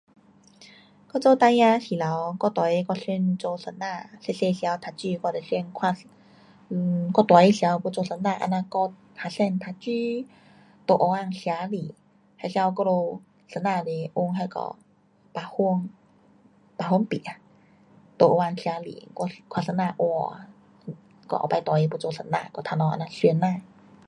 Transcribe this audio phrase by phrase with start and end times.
[1.13, 5.95] 我做孩儿的时头，我大个我想做先生，小小时头读书我就想看，
[6.69, 10.25] 呃，我大个时头要做先生这样教学生读书
[10.87, 11.93] 在黑板写字，
[12.41, 14.75] 那时间我们先生是用那个
[15.33, 15.89] 白粉，
[16.77, 17.35] 白粉笔啊，
[18.17, 20.37] 在黑板写字，我先生，哇，我
[21.37, 23.61] 后次大个要做先生，我头脑这样想呐。